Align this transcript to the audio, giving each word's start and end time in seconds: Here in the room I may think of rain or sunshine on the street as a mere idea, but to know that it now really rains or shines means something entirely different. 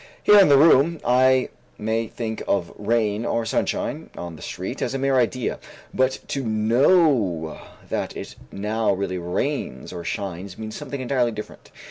Here 0.23 0.39
in 0.39 0.49
the 0.49 0.57
room 0.57 0.99
I 1.05 1.49
may 1.77 2.07
think 2.07 2.41
of 2.47 2.73
rain 2.75 3.23
or 3.23 3.45
sunshine 3.45 4.09
on 4.17 4.35
the 4.35 4.41
street 4.41 4.81
as 4.81 4.95
a 4.95 4.97
mere 4.97 5.15
idea, 5.15 5.59
but 5.93 6.17
to 6.29 6.43
know 6.43 7.59
that 7.87 8.17
it 8.17 8.33
now 8.51 8.93
really 8.93 9.19
rains 9.19 9.93
or 9.93 10.03
shines 10.03 10.57
means 10.57 10.75
something 10.75 11.01
entirely 11.01 11.31
different. 11.31 11.69